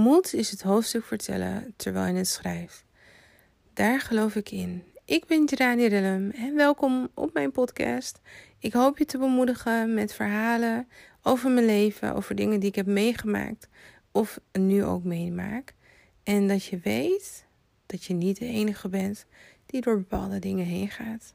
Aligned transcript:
Moed 0.00 0.34
is 0.34 0.50
het 0.50 0.62
hoofdstuk 0.62 1.04
vertellen 1.04 1.74
terwijl 1.76 2.12
je 2.12 2.18
het 2.18 2.28
schrijft. 2.28 2.84
Daar 3.72 4.00
geloof 4.00 4.34
ik 4.34 4.50
in. 4.50 4.84
Ik 5.04 5.26
ben 5.26 5.48
Gerani 5.48 5.86
Rillem 5.86 6.30
en 6.30 6.54
welkom 6.54 7.08
op 7.14 7.32
mijn 7.32 7.50
podcast. 7.50 8.20
Ik 8.58 8.72
hoop 8.72 8.98
je 8.98 9.04
te 9.04 9.18
bemoedigen 9.18 9.94
met 9.94 10.12
verhalen 10.12 10.88
over 11.22 11.50
mijn 11.50 11.66
leven, 11.66 12.14
over 12.14 12.34
dingen 12.34 12.60
die 12.60 12.68
ik 12.68 12.74
heb 12.74 12.86
meegemaakt 12.86 13.68
of 14.12 14.40
nu 14.52 14.84
ook 14.84 15.04
meemaak. 15.04 15.74
En 16.22 16.48
dat 16.48 16.64
je 16.64 16.78
weet 16.78 17.46
dat 17.86 18.04
je 18.04 18.14
niet 18.14 18.38
de 18.38 18.46
enige 18.46 18.88
bent 18.88 19.26
die 19.66 19.80
door 19.80 19.96
bepaalde 19.96 20.38
dingen 20.38 20.66
heen 20.66 20.88
gaat. 20.88 21.34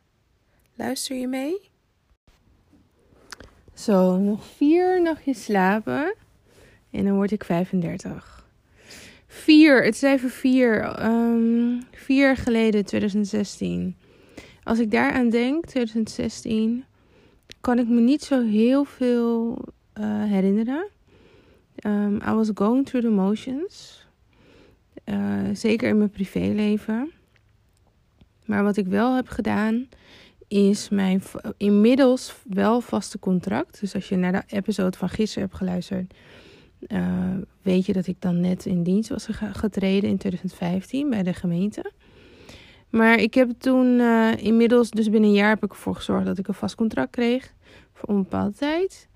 Luister 0.76 1.16
je 1.16 1.28
mee? 1.28 1.70
Zo, 3.74 4.18
nog 4.18 4.46
vier 4.46 5.02
nachtjes 5.02 5.44
slapen 5.44 6.16
en 6.92 7.04
dan 7.04 7.16
word 7.16 7.32
ik 7.32 7.44
35. 7.44 8.45
Vier, 9.36 9.84
het 9.84 10.04
even 10.04 10.30
vier. 10.30 11.04
Um, 11.06 11.84
vier 11.92 12.22
jaar 12.22 12.38
geleden, 12.38 12.86
2016. 12.86 13.96
Als 14.64 14.80
ik 14.80 14.92
daaraan 14.92 15.30
denk, 15.30 15.66
2016, 15.66 16.86
kan 17.62 17.80
ik 17.80 17.88
me 17.88 18.02
niet 18.02 18.24
zo 18.24 18.46
heel 18.46 18.84
veel 18.84 19.58
uh, 20.00 20.24
herinneren. 20.24 20.88
Um, 21.86 22.16
I 22.16 22.32
was 22.32 22.50
going 22.54 22.86
through 22.86 23.08
the 23.08 23.14
motions. 23.14 24.06
Uh, 25.06 25.42
zeker 25.54 25.90
in 25.90 25.98
mijn 25.98 26.10
privéleven. 26.10 27.12
Maar 28.46 28.64
wat 28.64 28.78
ik 28.78 28.88
wel 28.88 29.16
heb 29.16 29.28
gedaan, 29.28 29.88
is 30.48 30.90
mijn 30.90 31.22
inmiddels 31.58 32.36
wel 32.44 32.82
vaste 32.82 33.20
contract. 33.20 33.80
Dus 33.80 33.96
als 33.96 34.10
je 34.10 34.16
naar 34.16 34.32
de 34.32 34.44
episode 34.48 34.98
van 34.98 35.10
gisteren 35.10 35.44
hebt 35.44 35.58
geluisterd, 35.58 36.14
uh, 36.88 37.38
weet 37.62 37.86
je 37.86 37.94
dat 37.94 38.08
ik 38.08 38.16
dan 38.20 38.40
net 38.40 38.66
in 38.66 38.84
dienst 38.84 39.10
was 39.10 39.28
getreden 39.52 40.10
in 40.10 40.18
2015 40.18 41.10
bij 41.10 41.24
de 41.24 41.34
gemeente. 41.34 41.92
Maar 42.90 43.18
ik 43.18 43.34
heb 43.34 43.52
toen 43.58 43.86
uh, 43.86 44.32
inmiddels, 44.38 44.90
dus 44.90 45.10
binnen 45.10 45.30
een 45.30 45.36
jaar 45.36 45.50
heb 45.50 45.64
ik 45.64 45.72
ervoor 45.72 45.96
gezorgd 45.96 46.26
dat 46.26 46.38
ik 46.38 46.48
een 46.48 46.54
vast 46.54 46.76
contract 46.76 47.12
kreeg 47.12 47.54
voor 47.94 48.10
onbepaalde 48.10 48.56
tijd. 48.56 49.08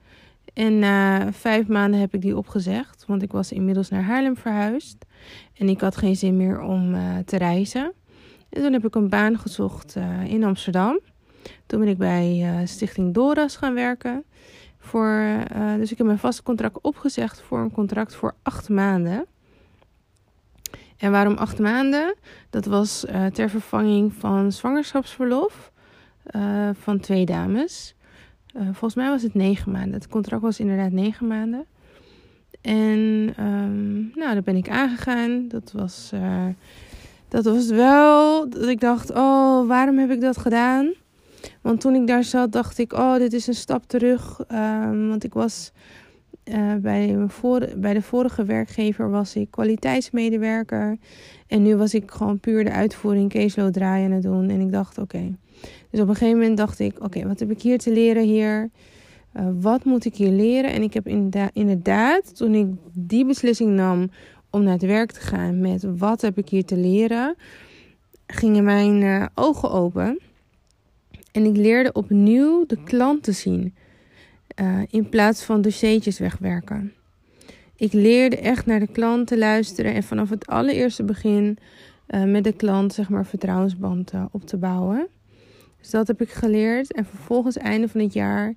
En 0.53 0.79
na 0.79 1.31
vijf 1.33 1.67
maanden 1.67 1.99
heb 1.99 2.13
ik 2.13 2.21
die 2.21 2.37
opgezegd, 2.37 3.05
want 3.07 3.21
ik 3.21 3.31
was 3.31 3.51
inmiddels 3.51 3.89
naar 3.89 4.03
Haarlem 4.03 4.37
verhuisd. 4.37 5.05
En 5.53 5.69
ik 5.69 5.81
had 5.81 5.97
geen 5.97 6.15
zin 6.15 6.37
meer 6.37 6.61
om 6.61 6.93
uh, 6.93 7.17
te 7.25 7.37
reizen. 7.37 7.93
En 8.49 8.61
toen 8.61 8.73
heb 8.73 8.85
ik 8.85 8.95
een 8.95 9.09
baan 9.09 9.37
gezocht 9.37 9.95
in 10.27 10.43
Amsterdam. 10.43 10.99
Toen 11.65 11.79
ben 11.79 11.89
ik 11.89 11.97
bij 11.97 12.61
Stichting 12.65 13.13
Doras 13.13 13.55
gaan 13.55 13.73
werken. 13.73 14.23
Voor, 14.79 15.43
dus 15.77 15.91
ik 15.91 15.97
heb 15.97 16.07
mijn 16.07 16.19
vaste 16.19 16.43
contract 16.43 16.81
opgezegd 16.81 17.41
voor 17.41 17.59
een 17.59 17.71
contract 17.71 18.15
voor 18.15 18.35
acht 18.41 18.69
maanden. 18.69 19.25
En 20.97 21.11
waarom 21.11 21.37
acht 21.37 21.59
maanden? 21.59 22.15
Dat 22.49 22.65
was 22.65 23.05
ter 23.33 23.49
vervanging 23.49 24.13
van 24.13 24.51
zwangerschapsverlof 24.51 25.71
van 26.73 26.99
twee 26.99 27.25
dames. 27.25 27.95
Volgens 28.53 28.95
mij 28.95 29.09
was 29.09 29.21
het 29.21 29.33
negen 29.33 29.71
maanden. 29.71 29.93
Het 29.93 30.07
contract 30.07 30.41
was 30.41 30.59
inderdaad 30.59 30.91
negen 30.91 31.27
maanden. 31.27 31.65
En 32.61 33.33
um, 33.39 34.11
nou, 34.15 34.33
daar 34.33 34.43
ben 34.43 34.55
ik 34.55 34.69
aangegaan. 34.69 35.47
Dat 35.47 35.71
was, 35.71 36.11
dat 37.27 37.45
was 37.45 37.69
wel 37.69 38.49
dat 38.49 38.67
ik 38.67 38.79
dacht, 38.79 39.11
oh, 39.11 39.67
waarom 39.67 39.97
heb 39.97 40.11
ik 40.11 40.21
dat 40.21 40.37
gedaan? 40.37 40.93
Want 41.61 41.81
toen 41.81 41.95
ik 41.95 42.07
daar 42.07 42.23
zat, 42.23 42.51
dacht 42.51 42.77
ik, 42.77 42.93
oh, 42.93 43.15
dit 43.15 43.33
is 43.33 43.47
een 43.47 43.53
stap 43.53 43.83
terug. 43.87 44.39
Um, 44.51 45.09
want 45.09 45.23
ik 45.23 45.33
was 45.33 45.71
uh, 46.45 46.75
bij, 46.75 47.27
bij 47.77 47.93
de 47.93 48.01
vorige 48.01 48.45
werkgever 48.45 49.09
was 49.09 49.35
ik 49.35 49.51
kwaliteitsmedewerker. 49.51 50.97
En 51.47 51.63
nu 51.63 51.75
was 51.75 51.93
ik 51.93 52.11
gewoon 52.11 52.39
puur 52.39 52.63
de 52.63 52.71
uitvoering 52.71 53.29
caseload 53.29 53.73
draaien 53.73 54.05
aan 54.05 54.11
het 54.11 54.23
doen. 54.23 54.49
En 54.49 54.59
ik 54.59 54.71
dacht, 54.71 54.97
oké. 54.97 55.35
Dus 55.89 55.99
op 55.99 56.07
een 56.07 56.15
gegeven 56.15 56.39
moment 56.39 56.57
dacht 56.57 56.79
ik: 56.79 57.03
oké, 57.03 57.27
wat 57.27 57.39
heb 57.39 57.51
ik 57.51 57.61
hier 57.61 57.77
te 57.77 57.91
leren 57.91 58.23
hier? 58.23 58.69
Uh, 59.37 59.47
wat 59.59 59.83
moet 59.83 60.05
ik 60.05 60.15
hier 60.15 60.31
leren? 60.31 60.71
En 60.71 60.81
ik 60.81 60.93
heb 60.93 61.07
inderdaad, 61.53 62.35
toen 62.35 62.53
ik 62.55 62.67
die 62.93 63.25
beslissing 63.25 63.71
nam 63.71 64.09
om 64.49 64.63
naar 64.63 64.73
het 64.73 64.85
werk 64.85 65.11
te 65.11 65.19
gaan 65.19 65.61
met 65.61 65.85
wat 65.97 66.21
heb 66.21 66.37
ik 66.37 66.49
hier 66.49 66.65
te 66.65 66.77
leren, 66.77 67.35
gingen 68.27 68.63
mijn 68.63 69.01
uh, 69.01 69.25
ogen 69.35 69.71
open. 69.71 70.19
En 71.31 71.45
ik 71.45 71.55
leerde 71.55 71.91
opnieuw 71.91 72.65
de 72.65 72.83
klant 72.83 73.23
te 73.23 73.31
zien. 73.31 73.75
Uh, 74.61 74.81
in 74.89 75.09
plaats 75.09 75.43
van 75.43 75.61
dossiertjes 75.61 76.19
wegwerken. 76.19 76.93
Ik 77.75 77.93
leerde 77.93 78.37
echt 78.37 78.65
naar 78.65 78.79
de 78.79 78.91
klant 78.91 79.27
te 79.27 79.37
luisteren 79.37 79.93
en 79.93 80.03
vanaf 80.03 80.29
het 80.29 80.47
allereerste 80.47 81.03
begin 81.03 81.57
met 82.25 82.43
de 82.43 82.53
klant 82.53 82.93
zeg 82.93 83.09
maar 83.09 83.25
vertrouwensband 83.25 84.11
op 84.31 84.45
te 84.45 84.57
bouwen. 84.57 85.07
Dus 85.79 85.89
dat 85.89 86.07
heb 86.07 86.21
ik 86.21 86.29
geleerd. 86.29 86.93
En 86.93 87.05
vervolgens, 87.05 87.57
einde 87.57 87.87
van 87.87 88.01
het 88.01 88.13
jaar, 88.13 88.53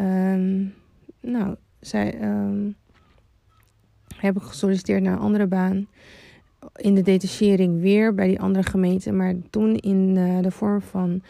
um, 0.00 0.74
nou, 1.20 1.54
zij, 1.80 2.22
um, 2.22 2.76
heb 4.16 4.36
ik 4.36 4.42
gesolliciteerd 4.42 5.02
naar 5.02 5.12
een 5.12 5.18
andere 5.18 5.46
baan. 5.46 5.88
In 6.76 6.94
de 6.94 7.02
detachering 7.02 7.80
weer 7.80 8.14
bij 8.14 8.28
die 8.28 8.40
andere 8.40 8.64
gemeente. 8.64 9.12
Maar 9.12 9.34
toen 9.50 9.76
in 9.76 10.14
de 10.42 10.50
vorm 10.50 10.80
van 10.80 11.22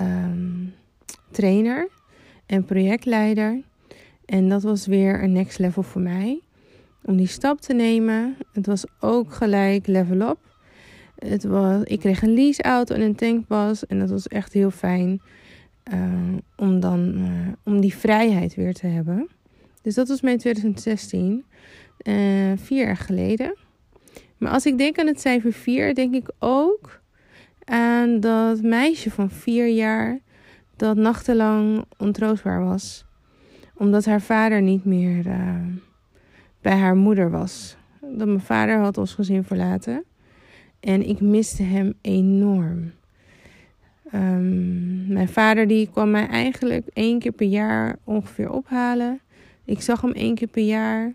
um, 0.00 0.74
trainer 1.30 1.88
en 2.46 2.64
projectleider. 2.64 3.62
En 4.24 4.48
dat 4.48 4.62
was 4.62 4.86
weer 4.86 5.22
een 5.22 5.32
next 5.32 5.58
level 5.58 5.82
voor 5.82 6.00
mij. 6.00 6.40
Om 7.02 7.16
die 7.16 7.26
stap 7.26 7.60
te 7.60 7.72
nemen. 7.72 8.36
Het 8.52 8.66
was 8.66 8.84
ook 9.00 9.32
gelijk 9.32 9.86
level 9.86 10.20
up. 10.20 10.38
Het 11.18 11.44
was, 11.44 11.82
ik 11.82 12.00
kreeg 12.00 12.22
een 12.22 12.34
leaseauto 12.34 12.94
en 12.94 13.00
een 13.00 13.14
tankpas. 13.14 13.86
En 13.86 13.98
dat 13.98 14.10
was 14.10 14.28
echt 14.28 14.52
heel 14.52 14.70
fijn. 14.70 15.20
Uh, 15.92 16.36
om 16.56 16.80
dan 16.80 17.14
uh, 17.18 17.28
om 17.64 17.80
die 17.80 17.94
vrijheid 17.94 18.54
weer 18.54 18.74
te 18.74 18.86
hebben. 18.86 19.28
Dus 19.82 19.94
dat 19.94 20.08
was 20.08 20.20
mijn 20.20 20.38
2016. 20.38 21.44
Uh, 22.02 22.52
vier 22.56 22.84
jaar 22.84 22.96
geleden. 22.96 23.56
Maar 24.38 24.52
als 24.52 24.66
ik 24.66 24.78
denk 24.78 24.98
aan 24.98 25.06
het 25.06 25.20
cijfer 25.20 25.52
4, 25.52 25.94
denk 25.94 26.14
ik 26.14 26.30
ook 26.38 26.97
aan 27.68 28.20
dat 28.20 28.62
meisje 28.62 29.10
van 29.10 29.30
vier 29.30 29.68
jaar 29.68 30.18
dat 30.76 30.96
nachtenlang 30.96 31.84
ontroostbaar 31.96 32.64
was. 32.64 33.04
Omdat 33.74 34.04
haar 34.04 34.20
vader 34.20 34.62
niet 34.62 34.84
meer 34.84 35.24
bij 36.60 36.76
haar 36.76 36.96
moeder 36.96 37.30
was. 37.30 37.76
Dat 38.00 38.26
mijn 38.26 38.40
vader 38.40 38.78
had 38.78 38.98
ons 38.98 39.14
gezin 39.14 39.44
verlaten. 39.44 40.04
En 40.80 41.08
ik 41.08 41.20
miste 41.20 41.62
hem 41.62 41.94
enorm. 42.00 42.92
Um, 44.14 45.06
mijn 45.12 45.28
vader 45.28 45.66
die 45.66 45.88
kwam 45.90 46.10
mij 46.10 46.26
eigenlijk 46.26 46.86
één 46.92 47.18
keer 47.18 47.32
per 47.32 47.46
jaar 47.46 47.98
ongeveer 48.04 48.50
ophalen. 48.50 49.20
Ik 49.64 49.80
zag 49.80 50.00
hem 50.00 50.12
één 50.12 50.34
keer 50.34 50.48
per 50.48 50.64
jaar. 50.64 51.12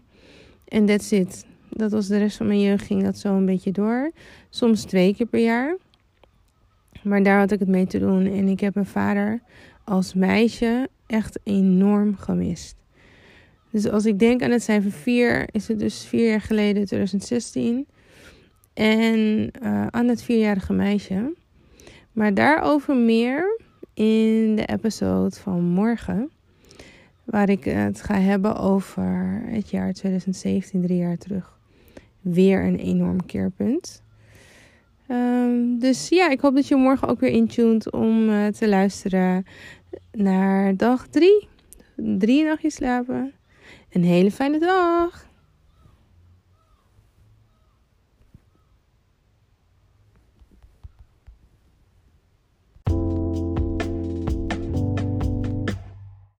En 0.67 0.85
that's 0.85 1.11
it. 1.11 1.45
Dat 1.69 1.91
was 1.91 2.07
de 2.07 2.17
rest 2.17 2.37
van 2.37 2.47
mijn 2.47 2.61
jeugd, 2.61 2.85
ging 2.85 3.03
dat 3.03 3.17
zo 3.17 3.35
een 3.35 3.45
beetje 3.45 3.71
door. 3.71 4.11
Soms 4.49 4.83
twee 4.83 5.15
keer 5.15 5.25
per 5.25 5.43
jaar. 5.43 5.77
Maar 7.03 7.23
daar 7.23 7.39
had 7.39 7.51
ik 7.51 7.59
het 7.59 7.67
mee 7.67 7.85
te 7.85 7.99
doen. 7.99 8.25
En 8.25 8.47
ik 8.47 8.59
heb 8.59 8.73
mijn 8.73 8.85
vader 8.85 9.41
als 9.83 10.13
meisje 10.13 10.89
echt 11.07 11.39
enorm 11.43 12.15
gemist. 12.17 12.75
Dus 13.71 13.89
als 13.89 14.05
ik 14.05 14.19
denk 14.19 14.41
aan 14.41 14.51
het 14.51 14.63
cijfer 14.63 14.91
4, 14.91 15.47
is 15.51 15.67
het 15.67 15.79
dus 15.79 16.05
vier 16.05 16.29
jaar 16.29 16.41
geleden, 16.41 16.85
2016. 16.85 17.87
En 18.73 19.51
uh, 19.63 19.87
aan 19.87 20.07
het 20.07 20.23
vierjarige 20.23 20.73
meisje. 20.73 21.33
Maar 22.11 22.33
daarover 22.33 22.95
meer 22.95 23.59
in 23.93 24.55
de 24.55 24.65
episode 24.65 25.35
van 25.35 25.63
morgen. 25.63 26.31
Waar 27.23 27.49
ik 27.49 27.63
het 27.63 28.01
ga 28.01 28.19
hebben 28.19 28.55
over 28.55 29.41
het 29.45 29.69
jaar 29.69 29.93
2017, 29.93 30.81
drie 30.81 30.97
jaar 30.97 31.17
terug. 31.17 31.57
Weer 32.21 32.63
een 32.63 32.79
enorm 32.79 33.25
keerpunt. 33.25 34.02
Um, 35.07 35.79
dus 35.79 36.09
ja, 36.09 36.29
ik 36.29 36.41
hoop 36.41 36.55
dat 36.55 36.67
je 36.67 36.75
morgen 36.75 37.07
ook 37.07 37.19
weer 37.19 37.29
intuned 37.29 37.91
om 37.91 38.29
uh, 38.29 38.47
te 38.47 38.67
luisteren 38.69 39.45
naar 40.11 40.77
dag 40.77 41.07
drie. 41.07 41.47
Drie 41.95 42.43
nachtjes 42.43 42.75
slapen. 42.75 43.33
Een 43.91 44.03
hele 44.03 44.31
fijne 44.31 44.59
dag. 44.59 45.25